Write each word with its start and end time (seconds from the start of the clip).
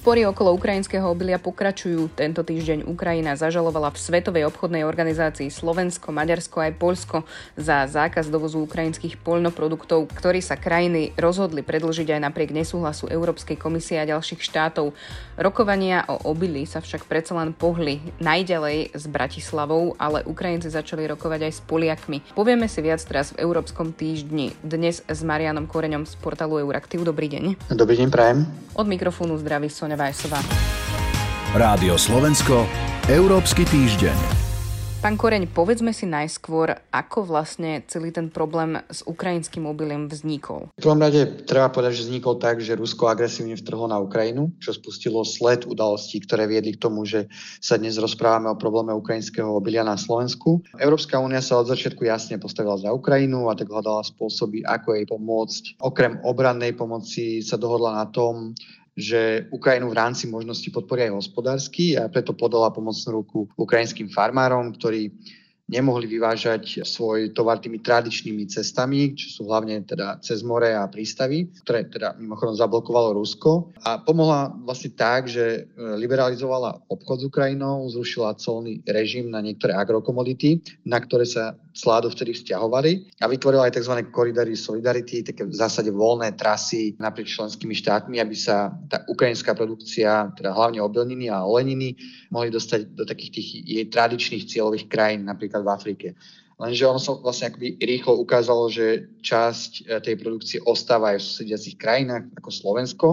Spory 0.00 0.24
okolo 0.24 0.56
ukrajinského 0.56 1.04
obilia 1.12 1.36
pokračujú. 1.36 2.16
Tento 2.16 2.40
týždeň 2.40 2.88
Ukrajina 2.88 3.36
zažalovala 3.36 3.92
v 3.92 4.00
Svetovej 4.00 4.48
obchodnej 4.48 4.80
organizácii 4.80 5.52
Slovensko, 5.52 6.08
Maďarsko 6.08 6.56
aj 6.56 6.72
Polsko 6.80 7.28
za 7.52 7.84
zákaz 7.84 8.32
dovozu 8.32 8.64
ukrajinských 8.64 9.20
poľnoproduktov, 9.20 10.08
ktorý 10.08 10.40
sa 10.40 10.56
krajiny 10.56 11.12
rozhodli 11.20 11.60
predlžiť 11.60 12.16
aj 12.16 12.20
napriek 12.32 12.48
nesúhlasu 12.48 13.12
Európskej 13.12 13.60
komisie 13.60 14.00
a 14.00 14.08
ďalších 14.08 14.40
štátov. 14.40 14.96
Rokovania 15.36 16.08
o 16.08 16.32
obili 16.32 16.64
sa 16.64 16.80
však 16.80 17.04
predsa 17.04 17.36
len 17.36 17.52
pohli 17.52 18.00
najďalej 18.24 18.96
s 18.96 19.04
Bratislavou, 19.04 20.00
ale 20.00 20.24
Ukrajinci 20.24 20.72
začali 20.72 21.04
rokovať 21.12 21.44
aj 21.44 21.52
s 21.52 21.60
Poliakmi. 21.68 22.24
Povieme 22.32 22.72
si 22.72 22.80
viac 22.80 23.04
teraz 23.04 23.36
v 23.36 23.44
Európskom 23.44 23.92
týždni. 23.92 24.56
Dnes 24.64 25.04
s 25.04 25.20
Marianom 25.20 25.68
Koreňom 25.68 26.08
z 26.08 26.16
portálu 26.24 26.56
Euraktiv. 26.56 27.04
Dobrý 27.04 27.28
deň. 27.28 27.68
Dobrý 27.76 28.00
deň, 28.00 28.08
prajem. 28.08 28.48
Od 28.80 28.88
mikrofónu 28.88 29.36
zdraví 29.36 29.68
Sonja 29.68 29.89
Vajsová. 29.96 30.40
Rádio 31.50 31.98
Slovensko, 31.98 32.66
Európsky 33.10 33.66
týždeň. 33.66 34.40
Pán 35.00 35.16
Koreň, 35.16 35.48
povedzme 35.48 35.96
si 35.96 36.04
najskôr, 36.04 36.76
ako 36.92 37.24
vlastne 37.24 37.80
celý 37.88 38.12
ten 38.12 38.28
problém 38.28 38.76
s 38.92 39.00
ukrajinským 39.08 39.64
obilím 39.64 40.12
vznikol. 40.12 40.68
V 40.76 40.84
prvom 40.84 41.00
rade 41.00 41.40
treba 41.48 41.72
povedať, 41.72 42.04
že 42.04 42.12
vznikol 42.12 42.36
tak, 42.36 42.60
že 42.60 42.76
Rusko 42.76 43.08
agresívne 43.08 43.56
vtrhlo 43.56 43.88
na 43.88 43.96
Ukrajinu, 43.96 44.52
čo 44.60 44.76
spustilo 44.76 45.24
sled 45.24 45.64
udalostí, 45.64 46.20
ktoré 46.20 46.44
viedli 46.44 46.76
k 46.76 46.84
tomu, 46.84 47.08
že 47.08 47.32
sa 47.64 47.80
dnes 47.80 47.96
rozprávame 47.96 48.52
o 48.52 48.60
probléme 48.60 48.92
ukrajinského 48.92 49.48
obilia 49.48 49.88
na 49.88 49.96
Slovensku. 49.96 50.60
Európska 50.76 51.16
únia 51.16 51.40
sa 51.40 51.56
od 51.56 51.72
začiatku 51.72 52.04
jasne 52.04 52.36
postavila 52.36 52.76
za 52.76 52.92
Ukrajinu 52.92 53.48
a 53.48 53.56
tak 53.56 53.72
hľadala 53.72 54.04
spôsoby, 54.04 54.68
ako 54.68 55.00
jej 55.00 55.08
pomôcť. 55.08 55.62
Okrem 55.80 56.20
obrannej 56.28 56.76
pomoci 56.76 57.40
sa 57.40 57.56
dohodla 57.56 58.04
na 58.04 58.06
tom, 58.12 58.52
že 59.00 59.48
Ukrajinu 59.50 59.90
v 59.90 59.98
rámci 59.98 60.28
možnosti 60.28 60.68
podporia 60.70 61.10
aj 61.10 61.16
hospodársky 61.26 61.96
a 61.98 62.06
preto 62.06 62.36
podala 62.36 62.70
pomocnú 62.70 63.24
ruku 63.24 63.48
ukrajinským 63.56 64.12
farmárom, 64.12 64.76
ktorí 64.76 65.10
nemohli 65.70 66.10
vyvážať 66.10 66.82
svoj 66.82 67.30
tovar 67.30 67.62
tými 67.62 67.78
tradičnými 67.78 68.50
cestami, 68.50 69.14
čo 69.14 69.30
sú 69.30 69.40
hlavne 69.46 69.86
teda 69.86 70.18
cez 70.18 70.42
more 70.42 70.74
a 70.74 70.90
prístavy, 70.90 71.46
ktoré 71.62 71.86
teda 71.86 72.18
mimochodom 72.18 72.58
zablokovalo 72.58 73.14
Rusko. 73.14 73.70
A 73.86 74.02
pomohla 74.02 74.50
vlastne 74.66 74.90
tak, 74.90 75.30
že 75.30 75.46
e, 75.46 75.60
liberalizovala 75.94 76.90
obchod 76.90 77.22
s 77.22 77.28
Ukrajinou, 77.30 77.86
zrušila 77.86 78.34
colný 78.42 78.82
režim 78.82 79.30
na 79.30 79.38
niektoré 79.38 79.78
agrokomodity, 79.78 80.58
na 80.82 80.98
ktoré 80.98 81.22
sa 81.22 81.54
clá 81.74 82.02
dovtedy 82.02 82.34
vzťahovali 82.34 83.22
a 83.22 83.26
vytvorila 83.30 83.70
aj 83.70 83.78
tzv. 83.78 83.94
koridory 84.10 84.58
solidarity, 84.58 85.22
také 85.22 85.46
v 85.46 85.54
zásade 85.54 85.90
voľné 85.94 86.34
trasy 86.34 86.98
naprieč 86.98 87.38
členskými 87.38 87.74
štátmi, 87.74 88.18
aby 88.18 88.34
sa 88.34 88.74
tá 88.90 89.06
ukrajinská 89.06 89.54
produkcia, 89.54 90.34
teda 90.34 90.50
hlavne 90.50 90.82
obilniny 90.82 91.30
a 91.30 91.46
oleniny, 91.46 91.94
mohli 92.34 92.50
dostať 92.50 92.94
do 92.94 93.06
takých 93.06 93.32
tých 93.38 93.48
jej 93.62 93.84
tradičných 93.86 94.46
cieľových 94.50 94.86
krajín, 94.90 95.26
napríklad 95.26 95.62
v 95.62 95.70
Afrike. 95.70 96.08
Lenže 96.60 96.84
ono 96.84 97.00
sa 97.00 97.16
vlastne 97.16 97.48
akoby 97.48 97.80
rýchlo 97.80 98.20
ukázalo, 98.20 98.68
že 98.68 99.08
časť 99.24 99.70
eh, 99.88 100.00
tej 100.04 100.14
produkcie 100.20 100.58
ostáva 100.68 101.16
aj 101.16 101.24
v 101.24 101.26
susediacich 101.26 101.76
krajinách 101.80 102.28
ako 102.36 102.50
Slovensko 102.52 103.08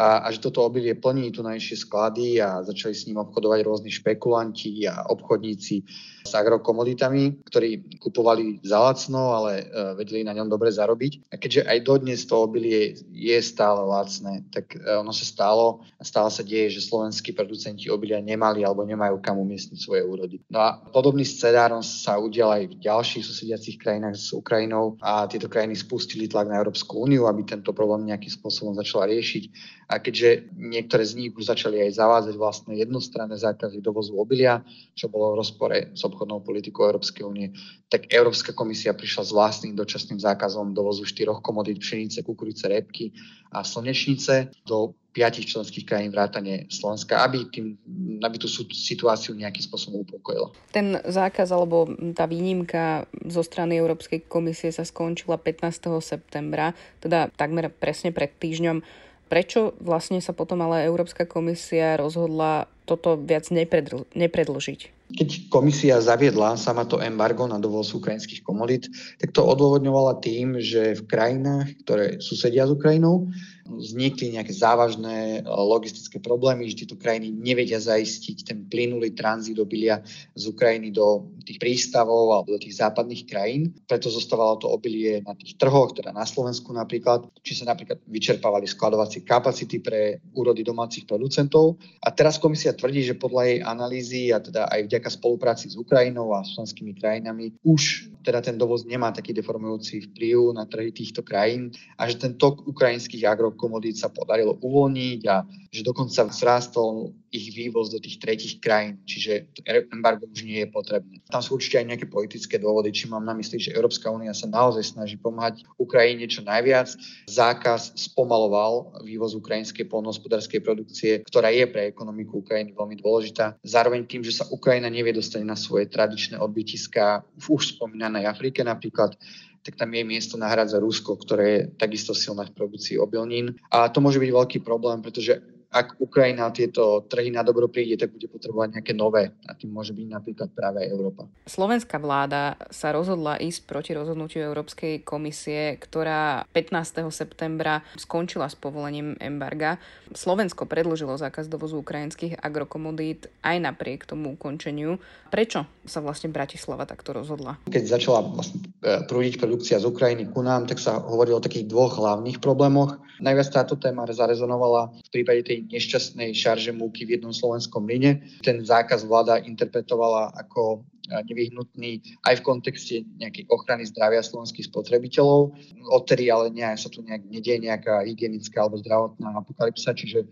a, 0.00 0.24
a 0.24 0.32
že 0.32 0.40
toto 0.40 0.64
obilie 0.64 0.96
plní 0.96 1.28
tu 1.28 1.44
najšie 1.44 1.76
sklady 1.76 2.40
a 2.40 2.64
začali 2.64 2.96
s 2.96 3.04
ním 3.04 3.20
obchodovať 3.20 3.60
rôzni 3.60 3.92
špekulanti 3.92 4.88
a 4.88 5.04
obchodníci 5.12 5.84
s 6.24 6.32
agrokomoditami, 6.36 7.44
ktorí 7.44 8.00
kupovali 8.00 8.60
za 8.64 8.80
lacno, 8.80 9.36
ale 9.36 9.64
uh, 9.64 9.92
vedeli 9.96 10.24
na 10.24 10.36
ňom 10.36 10.52
dobre 10.52 10.72
zarobiť. 10.72 11.32
A 11.32 11.40
keďže 11.40 11.64
aj 11.64 11.78
dodnes 11.84 12.20
to 12.28 12.44
obilie 12.44 12.96
je 13.12 13.38
stále 13.40 13.80
lacné, 13.84 14.44
tak 14.52 14.72
uh, 14.76 15.00
ono 15.00 15.12
sa 15.12 15.24
stalo 15.24 15.84
a 15.96 16.02
stále 16.04 16.28
sa 16.32 16.44
deje, 16.44 16.80
že 16.80 16.88
slovenskí 16.88 17.32
producenti 17.32 17.88
obilia 17.92 18.20
nemali 18.20 18.64
alebo 18.64 18.84
nemajú 18.84 19.20
kam 19.20 19.36
umiestniť 19.40 19.78
svoje 19.80 20.04
úrody. 20.04 20.40
No 20.48 20.60
a 20.60 20.80
podobný 20.80 21.24
scenár 21.24 21.72
sa 21.84 22.16
udial 22.16 22.52
aj 22.52 22.72
v 22.72 22.80
ďalších 22.84 23.24
susediacich 23.24 23.76
krajinách 23.80 24.16
s 24.16 24.32
Ukrajinou 24.32 24.96
a 25.00 25.28
tieto 25.28 25.48
krajiny 25.48 25.76
spustili 25.76 26.28
tlak 26.28 26.48
na 26.48 26.60
Európsku 26.60 27.04
úniu, 27.04 27.28
aby 27.28 27.44
tento 27.44 27.72
problém 27.76 28.08
nejakým 28.08 28.32
spôsobom 28.32 28.72
začala 28.76 29.08
riešiť 29.12 29.44
a 29.90 29.98
keďže 29.98 30.54
niektoré 30.54 31.02
z 31.02 31.18
nich 31.18 31.34
už 31.34 31.50
začali 31.50 31.82
aj 31.82 31.98
zavádzať 31.98 32.34
vlastné 32.38 32.78
jednostranné 32.78 33.34
zákazy 33.34 33.82
dovozu 33.82 34.14
obilia, 34.14 34.62
čo 34.94 35.10
bolo 35.10 35.34
v 35.34 35.42
rozpore 35.42 35.78
s 35.90 36.06
obchodnou 36.06 36.46
politikou 36.46 36.86
Európskej 36.86 37.26
únie, 37.26 37.50
tak 37.90 38.06
Európska 38.14 38.54
komisia 38.54 38.94
prišla 38.94 39.26
s 39.26 39.34
vlastným 39.34 39.74
dočasným 39.74 40.22
zákazom 40.22 40.70
dovozu 40.78 41.02
štyroch 41.02 41.42
komodít 41.42 41.82
pšenice, 41.82 42.22
kukurice, 42.22 42.70
repky 42.70 43.10
a 43.50 43.66
slnečnice 43.66 44.54
do 44.62 44.94
piatich 45.10 45.50
členských 45.50 45.82
krajín 45.82 46.14
vrátane 46.14 46.70
Slovenska, 46.70 47.26
aby, 47.26 47.50
tým, 47.50 47.74
aby 48.22 48.36
tú 48.38 48.46
situáciu 48.70 49.34
nejakým 49.34 49.66
spôsobom 49.66 50.06
upokojila. 50.06 50.54
Ten 50.70 51.02
zákaz 51.02 51.50
alebo 51.50 51.90
tá 52.14 52.30
výnimka 52.30 53.10
zo 53.26 53.42
strany 53.42 53.74
Európskej 53.82 54.30
komisie 54.30 54.70
sa 54.70 54.86
skončila 54.86 55.34
15. 55.34 55.90
septembra, 55.98 56.78
teda 57.02 57.26
takmer 57.34 57.74
presne 57.74 58.14
pred 58.14 58.30
týždňom. 58.38 59.09
Prečo 59.30 59.78
vlastne 59.78 60.18
sa 60.18 60.34
potom 60.34 60.58
ale 60.66 60.90
Európska 60.90 61.22
komisia 61.22 61.94
rozhodla 61.94 62.66
toto 62.90 63.14
viac 63.14 63.46
nepredl- 63.54 64.10
nepredlžiť? 64.18 64.80
Keď 65.10 65.50
komisia 65.50 65.98
zaviedla 65.98 66.54
sama 66.54 66.86
to 66.86 67.02
embargo 67.02 67.46
na 67.46 67.58
dovoz 67.58 67.90
ukrajinských 67.94 68.46
komodít, 68.46 68.86
tak 69.18 69.34
to 69.34 69.42
odôvodňovala 69.42 70.22
tým, 70.22 70.58
že 70.62 70.98
v 70.98 71.06
krajinách, 71.06 71.82
ktoré 71.82 72.06
susedia 72.22 72.66
s 72.66 72.74
Ukrajinou, 72.74 73.30
vznikli 73.70 74.34
nejaké 74.34 74.50
závažné 74.50 75.40
e, 75.40 75.46
logistické 75.46 76.18
problémy, 76.18 76.66
že 76.66 76.84
tieto 76.84 76.98
krajiny 76.98 77.30
nevedia 77.30 77.78
zaistiť 77.78 78.36
ten 78.42 78.58
plynulý 78.66 79.14
tranzit 79.14 79.58
obilia 79.62 80.02
z 80.34 80.50
Ukrajiny 80.50 80.90
do 80.90 81.30
tých 81.46 81.62
prístavov 81.62 82.34
alebo 82.34 82.58
do 82.58 82.60
tých 82.62 82.82
západných 82.82 83.22
krajín. 83.30 83.70
Preto 83.86 84.10
zostávalo 84.10 84.58
to 84.58 84.66
obilie 84.66 85.22
na 85.22 85.38
tých 85.38 85.54
trhoch, 85.54 85.94
teda 85.94 86.10
na 86.10 86.26
Slovensku 86.26 86.74
napríklad, 86.74 87.30
či 87.46 87.54
sa 87.54 87.70
napríklad 87.70 88.02
vyčerpávali 88.10 88.66
skladovacie 88.66 89.22
kapacity 89.22 89.78
pre 89.78 90.18
úrody 90.34 90.66
domácich 90.66 91.06
producentov. 91.06 91.78
A 92.02 92.10
teraz 92.10 92.42
komisia 92.42 92.74
tvrdí, 92.80 93.04
že 93.04 93.20
podľa 93.20 93.42
jej 93.44 93.58
analýzy 93.60 94.22
a 94.32 94.40
teda 94.40 94.64
aj 94.72 94.88
vďaka 94.88 95.08
spolupráci 95.12 95.68
s 95.68 95.76
Ukrajinou 95.76 96.32
a 96.32 96.40
s 96.40 96.56
členskými 96.56 96.96
krajinami 96.96 97.52
už 97.60 98.08
teda 98.20 98.40
ten 98.40 98.56
dovoz 98.60 98.84
nemá 98.84 99.12
taký 99.12 99.32
deformujúci 99.32 100.12
vplyv 100.12 100.56
na 100.56 100.64
trhy 100.68 100.92
týchto 100.92 101.24
krajín 101.24 101.72
a 101.96 102.08
že 102.08 102.20
ten 102.20 102.36
tok 102.36 102.68
ukrajinských 102.68 103.24
agrokomodít 103.24 103.96
sa 103.96 104.12
podarilo 104.12 104.56
uvoľniť 104.60 105.20
a 105.28 105.44
že 105.70 105.86
dokonca 105.86 106.26
vzrástol 106.26 107.14
ich 107.30 107.54
vývoz 107.54 107.94
do 107.94 108.02
tých 108.02 108.18
tretich 108.18 108.58
krajín, 108.58 108.98
čiže 109.06 109.46
embargo 109.94 110.26
už 110.26 110.42
nie 110.42 110.66
je 110.66 110.68
potrebné. 110.68 111.22
Tam 111.30 111.38
sú 111.38 111.54
určite 111.54 111.78
aj 111.78 111.86
nejaké 111.86 112.06
politické 112.10 112.58
dôvody, 112.58 112.90
či 112.90 113.06
mám 113.06 113.22
na 113.22 113.38
mysli, 113.38 113.62
že 113.62 113.70
Európska 113.70 114.10
únia 114.10 114.34
sa 114.34 114.50
naozaj 114.50 114.98
snaží 114.98 115.14
pomáhať 115.14 115.62
Ukrajine 115.78 116.26
čo 116.26 116.42
najviac. 116.42 116.90
Zákaz 117.30 117.94
spomaloval 117.94 119.06
vývoz 119.06 119.38
ukrajinskej 119.38 119.86
polnohospodárskej 119.86 120.58
produkcie, 120.58 121.22
ktorá 121.22 121.54
je 121.54 121.70
pre 121.70 121.86
ekonomiku 121.94 122.42
Ukrajiny 122.42 122.74
veľmi 122.74 122.98
dôležitá. 122.98 123.54
Zároveň 123.62 124.10
tým, 124.10 124.26
že 124.26 124.34
sa 124.42 124.50
Ukrajina 124.50 124.90
nevie 124.90 125.14
dostať 125.14 125.46
na 125.46 125.54
svoje 125.54 125.86
tradičné 125.86 126.34
odbytiska 126.34 127.22
v 127.38 127.46
už 127.54 127.78
spomínanej 128.10 128.26
Afrike 128.26 128.66
napríklad, 128.66 129.14
tak 129.62 129.78
tam 129.78 129.94
jej 129.94 130.02
miesto 130.02 130.34
nahrádza 130.34 130.82
Rusko, 130.82 131.14
ktoré 131.14 131.46
je 131.46 131.60
takisto 131.78 132.10
silné 132.10 132.50
v 132.50 132.56
produkcii 132.58 132.98
obilnín. 132.98 133.54
A 133.70 133.86
to 133.86 134.02
môže 134.02 134.18
byť 134.18 134.30
veľký 134.34 134.58
problém, 134.66 134.98
pretože 134.98 135.38
ak 135.70 136.02
Ukrajina 136.02 136.50
tieto 136.50 137.06
trhy 137.06 137.30
na 137.30 137.46
dobro 137.46 137.70
príde, 137.70 137.94
tak 137.94 138.10
bude 138.10 138.26
potrebovať 138.26 138.68
nejaké 138.74 138.90
nové 138.90 139.30
a 139.46 139.54
tým 139.54 139.70
môže 139.70 139.94
byť 139.94 140.06
napríklad 140.10 140.50
práve 140.50 140.82
Európa. 140.82 141.30
Slovenská 141.46 142.02
vláda 142.02 142.58
sa 142.74 142.90
rozhodla 142.90 143.38
ísť 143.38 143.70
proti 143.70 143.94
rozhodnutiu 143.94 144.42
Európskej 144.42 145.06
komisie, 145.06 145.78
ktorá 145.78 146.42
15. 146.50 147.06
septembra 147.14 147.86
skončila 147.94 148.50
s 148.50 148.58
povolením 148.58 149.14
embarga. 149.22 149.78
Slovensko 150.10 150.66
predložilo 150.66 151.14
zákaz 151.14 151.46
dovozu 151.46 151.78
ukrajinských 151.86 152.42
agrokomodít 152.42 153.30
aj 153.46 153.62
napriek 153.62 154.10
tomu 154.10 154.34
ukončeniu. 154.34 154.98
Prečo 155.30 155.70
sa 155.86 156.02
vlastne 156.02 156.34
Bratislava 156.34 156.82
takto 156.82 157.14
rozhodla? 157.14 157.62
Keď 157.70 157.84
začala 157.86 158.26
vlastne 158.26 158.66
e, 158.82 159.06
prúdiť 159.06 159.38
produkcia 159.38 159.78
z 159.78 159.86
Ukrajiny 159.86 160.34
ku 160.34 160.42
nám, 160.42 160.66
tak 160.66 160.82
sa 160.82 160.98
hovorilo 160.98 161.38
o 161.38 161.46
takých 161.46 161.70
dvoch 161.70 161.94
hlavných 161.94 162.42
problémoch. 162.42 162.98
Najviac 163.22 163.48
táto 163.54 163.78
téma 163.78 164.02
zarezonovala 164.10 164.90
v 164.96 165.10
prípade 165.14 165.46
tej 165.46 165.59
nešťastnej 165.68 166.32
šarže 166.32 166.72
múky 166.72 167.04
v 167.04 167.18
jednom 167.18 167.34
slovenskom 167.34 167.84
mline. 167.84 168.24
Ten 168.40 168.64
zákaz 168.64 169.04
vláda 169.04 169.42
interpretovala 169.42 170.32
ako 170.38 170.86
nevyhnutný 171.10 172.00
aj 172.22 172.38
v 172.38 172.46
kontexte 172.46 172.96
nejakej 173.18 173.50
ochrany 173.50 173.82
zdravia 173.82 174.22
slovenských 174.22 174.70
spotrebiteľov. 174.70 175.58
Odtedy 175.90 176.30
ale 176.30 176.54
nie, 176.54 176.70
sa 176.78 176.86
tu 176.86 177.02
nejak, 177.02 177.26
nedie 177.26 177.58
nejaká 177.58 178.06
hygienická 178.06 178.62
alebo 178.62 178.78
zdravotná 178.78 179.34
apokalypsa, 179.42 179.90
čiže 179.98 180.30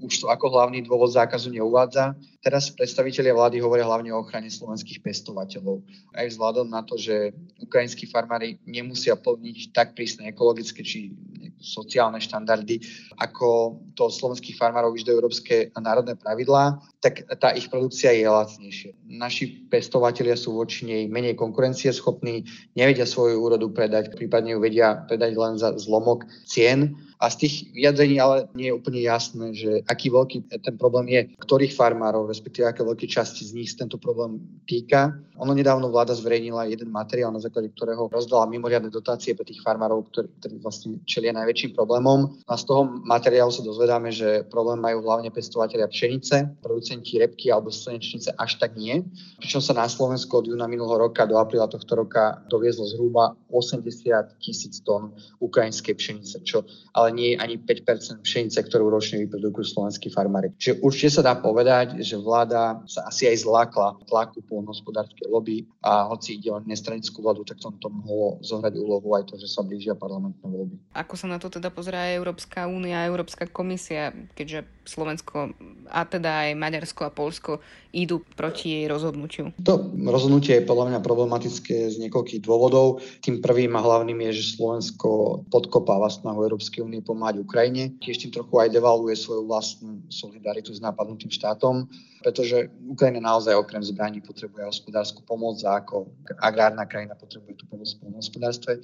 už 0.00 0.24
to 0.24 0.26
ako 0.32 0.48
hlavný 0.48 0.80
dôvod 0.82 1.12
zákazu 1.12 1.52
neuvádza. 1.52 2.16
Teraz 2.40 2.72
predstavitelia 2.72 3.36
vlády 3.36 3.60
hovoria 3.60 3.84
hlavne 3.84 4.16
o 4.16 4.24
ochrane 4.24 4.48
slovenských 4.48 5.04
pestovateľov. 5.04 5.84
Aj 6.16 6.24
vzhľadom 6.24 6.72
na 6.72 6.80
to, 6.80 6.96
že 6.96 7.36
ukrajinskí 7.60 8.08
farmári 8.08 8.56
nemusia 8.64 9.14
plniť 9.14 9.76
tak 9.76 9.92
prísne 9.92 10.32
ekologické 10.32 10.80
či 10.80 11.12
sociálne 11.60 12.16
štandardy, 12.16 12.80
ako 13.20 13.78
to 13.92 14.08
slovenských 14.08 14.56
farmárov 14.56 14.96
vyžadujú 14.96 15.16
európske 15.20 15.68
národné 15.76 16.16
pravidlá, 16.16 16.80
tak 17.04 17.28
tá 17.36 17.52
ich 17.52 17.68
produkcia 17.68 18.16
je 18.16 18.24
lacnejšia. 18.24 18.96
Naši 19.04 19.68
pestovatelia 19.68 20.40
sú 20.40 20.56
voči 20.56 20.88
nej 20.88 21.02
menej 21.12 21.36
konkurencieschopní, 21.36 22.48
nevedia 22.72 23.04
svoju 23.04 23.36
úrodu 23.36 23.68
predať, 23.68 24.16
prípadne 24.16 24.56
ju 24.56 24.60
vedia 24.64 25.04
predať 25.04 25.32
len 25.36 25.60
za 25.60 25.76
zlomok 25.76 26.24
cien 26.48 26.96
a 27.20 27.28
z 27.28 27.36
tých 27.36 27.54
vyjadrení 27.76 28.16
ale 28.16 28.48
nie 28.56 28.72
je 28.72 28.76
úplne 28.80 29.04
jasné, 29.04 29.52
že 29.52 29.84
aký 29.84 30.08
veľký 30.08 30.48
ten 30.64 30.74
problém 30.80 31.12
je, 31.12 31.20
ktorých 31.36 31.76
farmárov, 31.76 32.24
respektíve 32.24 32.64
aké 32.64 32.80
veľké 32.80 33.04
časti 33.04 33.44
z 33.44 33.52
nich 33.52 33.68
tento 33.76 34.00
problém 34.00 34.40
týka. 34.64 35.12
Ono 35.36 35.52
nedávno 35.52 35.92
vláda 35.92 36.16
zverejnila 36.16 36.72
jeden 36.72 36.88
materiál, 36.88 37.28
na 37.28 37.40
základe 37.40 37.68
ktorého 37.76 38.08
rozdala 38.08 38.48
mimoriadne 38.48 38.88
dotácie 38.88 39.36
pre 39.36 39.44
tých 39.44 39.60
farmárov, 39.60 40.08
ktorí, 40.08 40.28
ktorí 40.40 40.54
vlastne 40.64 40.96
čelia 41.04 41.36
najväčším 41.36 41.76
problémom. 41.76 42.40
A 42.48 42.56
z 42.56 42.64
toho 42.64 42.88
materiálu 43.04 43.52
sa 43.52 43.64
dozvedáme, 43.68 44.08
že 44.08 44.48
problém 44.48 44.80
majú 44.80 45.04
hlavne 45.04 45.28
pestovateľia 45.28 45.92
pšenice, 45.92 46.64
producenti 46.64 47.20
repky 47.20 47.52
alebo 47.52 47.68
slnečnice 47.68 48.32
až 48.40 48.56
tak 48.56 48.80
nie. 48.80 49.04
Pričom 49.36 49.60
sa 49.60 49.76
na 49.76 49.84
Slovensku 49.88 50.40
od 50.40 50.48
júna 50.48 50.64
minulého 50.64 51.04
roka 51.04 51.28
do 51.28 51.36
apríla 51.36 51.68
tohto 51.68 52.00
roka 52.00 52.40
doviezlo 52.48 52.88
zhruba 52.88 53.36
80 53.52 54.40
tisíc 54.40 54.80
tón 54.80 55.12
ukrajinskej 55.40 55.94
pšenice, 55.96 56.40
čo 56.48 56.64
ale 56.96 57.09
ale 57.10 57.18
nie 57.18 57.34
ani 57.34 57.58
5% 57.58 58.22
pšenice, 58.22 58.62
ktorú 58.70 58.86
ročne 58.86 59.26
vyprodukujú 59.26 59.66
slovenskí 59.66 60.14
farmári. 60.14 60.54
Čiže 60.54 60.78
určite 60.78 61.10
sa 61.18 61.26
dá 61.26 61.34
povedať, 61.34 61.98
že 62.06 62.14
vláda 62.14 62.78
sa 62.86 63.10
asi 63.10 63.26
aj 63.26 63.42
zlákla 63.42 63.98
tlaku 64.06 64.46
poľnohospodárskej 64.46 65.26
lobby 65.26 65.66
a 65.82 66.06
hoci 66.06 66.38
ide 66.38 66.54
o 66.54 66.62
nestranickú 66.62 67.18
vládu, 67.18 67.42
tak 67.42 67.58
tomto 67.58 67.90
mohlo 67.90 68.38
zohrať 68.46 68.78
úlohu 68.78 69.10
aj 69.18 69.26
to, 69.26 69.34
že 69.42 69.50
sa 69.50 69.66
blížia 69.66 69.98
parlamentné 69.98 70.46
voľby. 70.46 70.78
Ako 70.94 71.18
sa 71.18 71.26
na 71.26 71.42
to 71.42 71.50
teda 71.50 71.74
pozerá 71.74 72.06
Európska 72.14 72.70
únia 72.70 73.02
a 73.02 73.08
Európska 73.10 73.50
komisia, 73.50 74.14
keďže 74.38 74.62
Slovensko 74.86 75.54
a 75.90 76.02
teda 76.06 76.46
aj 76.46 76.58
Maďarsko 76.58 77.02
a 77.06 77.14
Polsko 77.14 77.58
idú 77.90 78.22
proti 78.38 78.70
jej 78.78 78.86
rozhodnutiu? 78.86 79.50
To 79.66 79.90
rozhodnutie 80.06 80.62
je 80.62 80.66
podľa 80.66 80.94
mňa 80.94 81.00
problematické 81.02 81.90
z 81.90 81.96
niekoľkých 82.06 82.42
dôvodov. 82.46 83.02
Tým 83.22 83.42
prvým 83.42 83.74
a 83.74 83.82
hlavným 83.82 84.30
je, 84.30 84.42
že 84.42 84.58
Slovensko 84.58 85.42
podkopáva 85.50 86.10
snahu 86.10 86.46
Európskej 86.46 86.86
únie 86.86 86.99
pomáhať 87.02 87.42
Ukrajine. 87.42 87.96
Tiež 88.00 88.22
tým 88.22 88.32
trochu 88.32 88.54
aj 88.60 88.72
devaluje 88.72 89.16
svoju 89.16 89.44
vlastnú 89.48 90.04
solidaritu 90.12 90.72
s 90.72 90.80
nápadnutým 90.80 91.32
štátom, 91.32 91.88
pretože 92.24 92.68
Ukrajina 92.86 93.20
naozaj 93.20 93.56
okrem 93.56 93.80
zbraní 93.82 94.20
potrebuje 94.20 94.64
hospodárskú 94.64 95.24
pomoc 95.24 95.60
a 95.66 95.80
ako 95.80 96.12
agrárna 96.40 96.84
krajina 96.84 97.16
potrebuje 97.16 97.60
tú 97.60 97.64
pomoc 97.68 97.88
v 97.88 98.14
hospodárstve. 98.16 98.80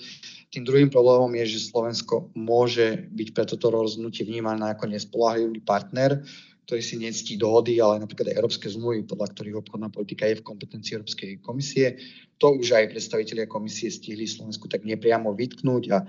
Tým 0.51 0.65
druhým 0.65 0.89
problémom 0.89 1.31
je, 1.43 1.57
že 1.57 1.69
Slovensko 1.73 2.33
môže 2.33 3.09
byť 3.13 3.29
pre 3.33 3.45
toto 3.45 3.73
rozhodnutie 3.73 4.25
vnímané 4.25 4.73
ako 4.73 4.89
nespolahlivý 4.91 5.61
partner, 5.65 6.25
ktorý 6.67 6.83
si 6.83 6.99
nectí 6.99 7.39
dohody, 7.39 7.79
ale 7.79 8.03
napríklad 8.03 8.35
aj 8.35 8.43
európske 8.43 8.67
zmluvy, 8.67 9.07
podľa 9.07 9.31
ktorých 9.31 9.63
obchodná 9.63 9.87
politika 9.87 10.27
je 10.27 10.43
v 10.43 10.47
kompetencii 10.51 10.99
Európskej 10.99 11.31
komisie. 11.39 12.03
To 12.43 12.59
už 12.59 12.75
aj 12.75 12.91
predstavitelia 12.91 13.47
komisie 13.47 13.87
stihli 13.87 14.27
Slovensku 14.27 14.67
tak 14.67 14.83
nepriamo 14.83 15.31
vytknúť 15.31 15.85
a 15.95 16.03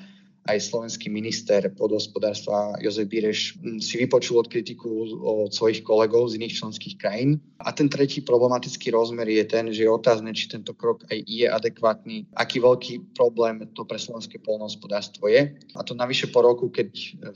aj 0.47 0.57
slovenský 0.63 1.11
minister 1.11 1.67
podhospodárstva 1.75 2.79
Jozef 2.79 3.11
Bireš 3.11 3.59
mm, 3.59 3.83
si 3.83 3.99
vypočul 3.99 4.39
od 4.39 4.47
kritiku 4.47 5.11
od 5.19 5.51
svojich 5.51 5.83
kolegov 5.83 6.31
z 6.31 6.39
iných 6.39 6.57
členských 6.63 6.95
krajín. 6.95 7.43
A 7.59 7.75
ten 7.75 7.91
tretí 7.91 8.23
problematický 8.23 8.93
rozmer 8.95 9.27
je 9.27 9.43
ten, 9.43 9.65
že 9.73 9.83
je 9.83 9.91
otázne, 9.91 10.31
či 10.31 10.47
tento 10.47 10.71
krok 10.71 11.03
aj 11.11 11.19
je 11.25 11.47
adekvátny, 11.49 12.29
aký 12.37 12.63
veľký 12.63 13.17
problém 13.17 13.65
to 13.75 13.83
pre 13.83 13.99
slovenské 13.99 14.39
polnohospodárstvo 14.39 15.27
je. 15.27 15.57
A 15.75 15.81
to 15.83 15.97
navyše 15.97 16.31
po 16.31 16.45
roku, 16.45 16.69
keď 16.71 16.89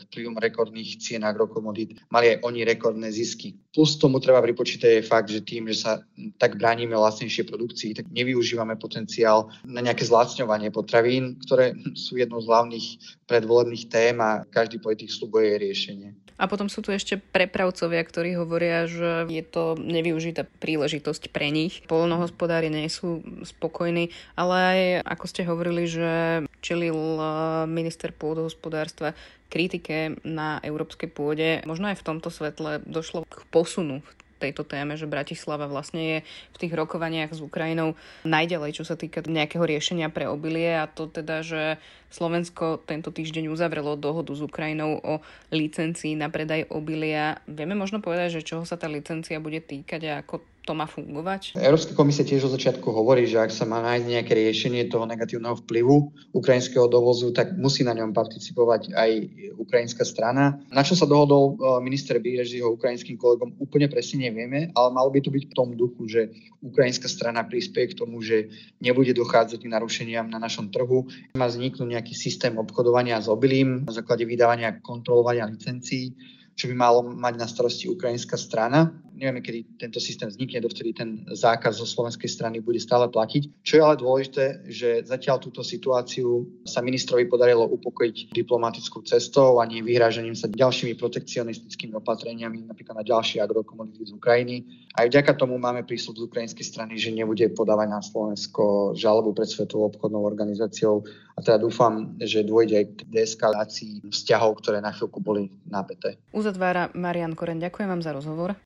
vplyvom 0.08 0.38
rekordných 0.40 1.02
cien 1.02 1.26
agrokomodít 1.28 2.00
mali 2.14 2.38
aj 2.38 2.48
oni 2.48 2.64
rekordné 2.64 3.12
zisky. 3.12 3.58
Plus 3.74 3.98
tomu 3.98 4.20
treba 4.20 4.40
pripočítať 4.40 5.02
je 5.02 5.04
fakt, 5.04 5.32
že 5.32 5.42
tým, 5.44 5.68
že 5.72 5.84
sa 5.84 5.92
tak 6.38 6.60
bránime 6.60 6.96
lacnejšej 6.96 7.50
produkcii, 7.50 7.92
tak 7.98 8.06
nevyužívame 8.14 8.78
potenciál 8.78 9.50
na 9.66 9.82
nejaké 9.82 10.06
zlácňovanie 10.06 10.70
potravín, 10.70 11.40
ktoré 11.44 11.74
sú 11.98 12.20
jednou 12.20 12.44
z 12.44 12.50
hlavných 12.52 12.88
predvolebných 13.26 13.86
tém 13.88 14.16
a 14.20 14.44
každý 14.50 14.82
politik 14.82 15.12
slubuje 15.12 15.58
riešenie. 15.58 16.14
A 16.42 16.50
potom 16.50 16.66
sú 16.66 16.82
tu 16.82 16.90
ešte 16.90 17.22
prepravcovia, 17.22 18.02
ktorí 18.02 18.34
hovoria, 18.34 18.90
že 18.90 19.30
je 19.30 19.46
to 19.46 19.78
nevyužitá 19.78 20.50
príležitosť 20.58 21.30
pre 21.30 21.54
nich. 21.54 21.86
Polnohospodári 21.86 22.74
nie 22.74 22.90
sú 22.90 23.22
spokojní, 23.46 24.10
ale 24.34 24.56
aj, 24.58 24.80
ako 25.06 25.26
ste 25.30 25.46
hovorili, 25.46 25.86
že 25.86 26.42
čelil 26.66 26.98
eh, 26.98 27.26
minister 27.70 28.10
pôdohospodárstva 28.10 29.14
kritike 29.52 30.18
na 30.24 30.58
európskej 30.64 31.12
pôde. 31.12 31.60
Možno 31.68 31.92
aj 31.92 32.00
v 32.00 32.08
tomto 32.08 32.34
svetle 32.34 32.80
došlo 32.88 33.28
k 33.28 33.44
posunu 33.52 34.00
v 34.02 34.12
tejto 34.42 34.66
téme, 34.66 34.98
že 34.98 35.06
Bratislava 35.06 35.70
vlastne 35.70 36.02
je 36.02 36.18
v 36.52 36.58
tých 36.58 36.74
rokovaniach 36.74 37.30
s 37.30 37.40
Ukrajinou 37.40 37.94
najďalej, 38.26 38.82
čo 38.82 38.84
sa 38.84 38.98
týka 38.98 39.22
nejakého 39.22 39.62
riešenia 39.62 40.10
pre 40.10 40.26
obilie 40.26 40.74
a 40.74 40.90
to 40.90 41.06
teda, 41.06 41.46
že 41.46 41.78
Slovensko 42.12 42.84
tento 42.84 43.14
týždeň 43.14 43.48
uzavrelo 43.48 43.96
dohodu 43.96 44.36
s 44.36 44.44
Ukrajinou 44.44 45.00
o 45.00 45.14
licencii 45.56 46.20
na 46.20 46.28
predaj 46.28 46.68
obilia. 46.68 47.40
Vieme 47.48 47.78
možno 47.78 48.04
povedať, 48.04 48.42
že 48.42 48.48
čoho 48.52 48.68
sa 48.68 48.76
tá 48.76 48.92
licencia 48.92 49.40
bude 49.40 49.64
týkať 49.64 50.02
a 50.12 50.14
ako 50.20 50.44
to 50.62 50.78
má 50.78 50.86
fungovať? 50.86 51.58
Európska 51.58 51.98
komisia 51.98 52.22
tiež 52.22 52.46
od 52.46 52.54
začiatku 52.54 52.86
hovorí, 52.94 53.26
že 53.26 53.42
ak 53.42 53.50
sa 53.50 53.66
má 53.66 53.82
nájsť 53.82 54.06
nejaké 54.06 54.34
riešenie 54.38 54.88
toho 54.94 55.10
negatívneho 55.10 55.58
vplyvu 55.66 56.14
ukrajinského 56.38 56.86
dovozu, 56.86 57.34
tak 57.34 57.58
musí 57.58 57.82
na 57.82 57.98
ňom 57.98 58.14
participovať 58.14 58.94
aj 58.94 59.12
ukrajinská 59.58 60.06
strana. 60.06 60.62
Na 60.70 60.86
čo 60.86 60.94
sa 60.94 61.10
dohodol 61.10 61.58
e, 61.58 61.82
minister 61.82 62.22
Bírež 62.22 62.54
s 62.54 62.58
jeho 62.62 62.78
ukrajinským 62.78 63.18
kolegom, 63.18 63.58
úplne 63.58 63.90
presne 63.90 64.30
nevieme, 64.30 64.70
ale 64.78 64.88
malo 64.94 65.10
by 65.10 65.20
to 65.26 65.34
byť 65.34 65.44
v 65.50 65.56
tom 65.58 65.74
duchu, 65.74 66.06
že 66.06 66.22
ukrajinská 66.62 67.10
strana 67.10 67.42
prispieje 67.42 67.98
k 67.98 68.00
tomu, 68.06 68.22
že 68.22 68.54
nebude 68.78 69.18
dochádzať 69.18 69.66
k 69.66 69.72
narušeniam 69.74 70.30
na 70.30 70.38
našom 70.38 70.70
trhu. 70.70 71.10
Má 71.34 71.50
vzniknúť 71.50 71.90
nejaký 71.90 72.14
systém 72.14 72.54
obchodovania 72.62 73.18
s 73.18 73.26
obilím 73.26 73.82
na 73.90 73.94
základe 73.98 74.30
vydávania 74.30 74.78
kontrolovania 74.86 75.50
licencií 75.50 76.14
čo 76.62 76.70
by 76.70 76.76
malo 76.78 77.00
mať 77.02 77.34
na 77.42 77.48
starosti 77.48 77.90
ukrajinská 77.90 78.38
strana. 78.38 78.94
Nevieme, 79.22 79.46
kedy 79.46 79.78
tento 79.78 80.02
systém 80.02 80.34
vznikne, 80.34 80.66
dovtedy 80.66 80.98
ten 80.98 81.30
zákaz 81.30 81.78
zo 81.78 81.86
slovenskej 81.86 82.26
strany 82.26 82.58
bude 82.58 82.82
stále 82.82 83.06
platiť. 83.06 83.62
Čo 83.62 83.74
je 83.78 83.86
ale 83.86 84.02
dôležité, 84.02 84.66
že 84.66 85.06
zatiaľ 85.06 85.38
túto 85.38 85.62
situáciu 85.62 86.50
sa 86.66 86.82
ministrovi 86.82 87.30
podarilo 87.30 87.70
upokojiť 87.70 88.34
diplomatickou 88.34 89.06
cestou 89.06 89.62
a 89.62 89.70
nie 89.70 89.86
vyhrážením 89.86 90.34
sa 90.34 90.50
ďalšími 90.50 90.98
protekcionistickými 90.98 91.94
opatreniami, 92.02 92.66
napríklad 92.66 92.98
na 92.98 93.06
ďalšie 93.06 93.46
agrokomodity 93.46 94.10
z 94.10 94.18
Ukrajiny. 94.18 94.66
Aj 94.98 95.06
vďaka 95.06 95.38
tomu 95.38 95.62
máme 95.62 95.86
prísľub 95.86 96.18
z 96.18 96.26
ukrajinskej 96.26 96.66
strany, 96.66 96.98
že 96.98 97.14
nebude 97.14 97.46
podávať 97.54 97.88
na 97.94 98.02
Slovensko 98.02 98.98
žalobu 98.98 99.38
pred 99.38 99.46
Svetovou 99.46 99.94
obchodnou 99.94 100.26
organizáciou 100.26 101.06
a 101.38 101.46
teda 101.46 101.62
dúfam, 101.62 102.18
že 102.20 102.44
dôjde 102.44 102.76
aj 102.82 102.86
k 102.92 103.00
deeskalácii 103.08 103.94
vzťahov, 104.10 104.60
ktoré 104.60 104.82
na 104.84 104.92
chvíľku 104.92 105.24
boli 105.24 105.54
napäté. 105.70 106.20
Uzatvára 106.36 106.92
Marian 106.98 107.38
Koren. 107.38 107.62
Ďakujem 107.62 107.88
vám 107.88 108.02
za 108.04 108.12
rozhovor. 108.12 108.58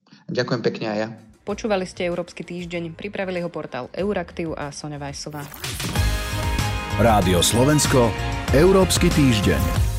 Ďakujem 0.46 0.62
pekne 0.62 0.86
aj 0.94 0.98
ja. 1.02 1.10
Počúvali 1.42 1.90
ste 1.90 2.06
Európsky 2.06 2.46
týždeň, 2.46 2.94
pripravili 2.94 3.42
ho 3.42 3.50
portál 3.50 3.90
Euraktiv 3.98 4.54
a 4.54 4.70
Sonja 4.70 5.02
Vajsová. 5.02 5.42
Rádio 7.02 7.42
Slovensko, 7.42 8.14
Európsky 8.54 9.10
týždeň. 9.10 9.95